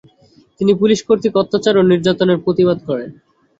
তিনি 0.59 0.71
পুলিশ 0.81 0.99
কর্তৃক 1.07 1.33
অত্যাচার 1.37 1.73
ও 1.77 1.89
নির্যাতনের 1.91 2.43
প্রতিবাদ 2.45 2.77
করেন। 2.87 3.09